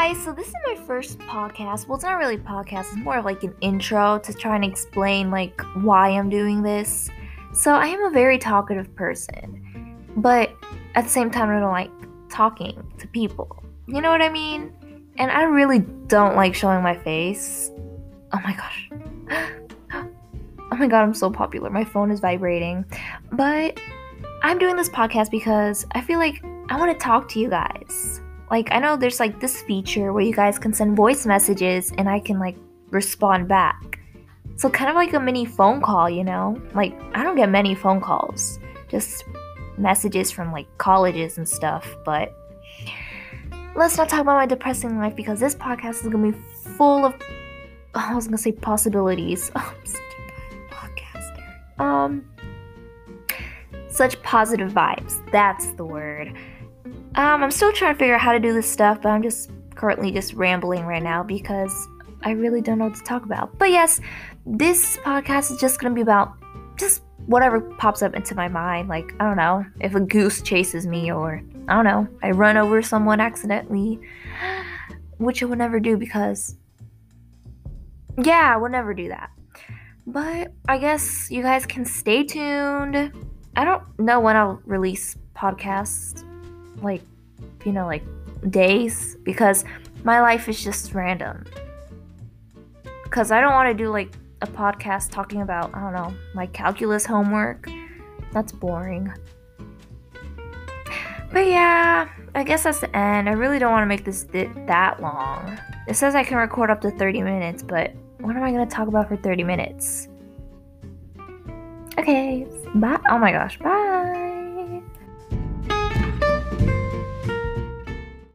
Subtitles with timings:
[0.00, 1.86] guys, so this is my first podcast.
[1.86, 4.64] Well, it's not really a podcast, it's more of like an intro to try and
[4.64, 7.10] explain like why I'm doing this.
[7.52, 10.56] So I am a very talkative person, but
[10.94, 11.90] at the same time I don't like
[12.30, 13.62] talking to people.
[13.88, 14.72] You know what I mean?
[15.18, 17.70] And I really don't like showing my face.
[18.32, 18.90] Oh my gosh.
[20.72, 21.68] Oh my god, I'm so popular.
[21.68, 22.84] My phone is vibrating.
[23.32, 23.78] But
[24.40, 28.20] I'm doing this podcast because I feel like I want to talk to you guys.
[28.50, 32.08] Like, I know there's like this feature where you guys can send voice messages and
[32.08, 32.56] I can like
[32.90, 33.98] respond back.
[34.56, 36.60] So, kind of like a mini phone call, you know?
[36.74, 38.58] Like, I don't get many phone calls,
[38.88, 39.24] just
[39.78, 41.96] messages from like colleges and stuff.
[42.04, 42.34] But
[43.74, 46.38] let's not talk about my depressing life because this podcast is gonna be
[46.76, 47.14] full of,
[47.94, 49.50] I was gonna say possibilities.
[49.62, 50.96] Oh, I'm such a bad
[51.78, 51.80] podcaster.
[51.80, 52.24] Um,
[53.88, 55.30] such positive vibes.
[55.30, 56.36] That's the word.
[57.16, 59.50] Um, I'm still trying to figure out how to do this stuff, but I'm just
[59.74, 61.88] currently just rambling right now because
[62.22, 63.58] I really don't know what to talk about.
[63.58, 64.00] But yes,
[64.46, 66.34] this podcast is just gonna be about
[66.76, 68.88] just whatever pops up into my mind.
[68.88, 72.56] Like, I don't know, if a goose chases me, or I don't know, I run
[72.56, 73.98] over someone accidentally,
[75.18, 76.56] which I would never do because,
[78.22, 79.30] yeah, I would never do that.
[80.06, 83.12] But I guess you guys can stay tuned.
[83.56, 86.24] I don't know when I'll release podcasts
[86.82, 87.02] like
[87.64, 88.02] you know like
[88.48, 89.64] days because
[90.04, 91.44] my life is just random.
[93.04, 94.12] Because i don't want to do like
[94.42, 97.68] a podcast talking about i don't know my calculus homework.
[98.32, 99.12] That's boring.
[101.32, 103.28] But yeah i guess that's the end.
[103.28, 105.58] I really don't want to make this th- that long.
[105.88, 108.74] It says i can record up to 30 minutes but what am i going to
[108.74, 110.08] talk about for 30 minutes?
[111.98, 112.46] Okay
[112.76, 113.79] bye oh my gosh bye